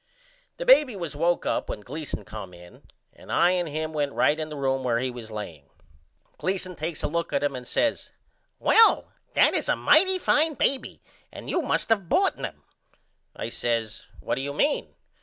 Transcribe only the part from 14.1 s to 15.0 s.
What do you mean?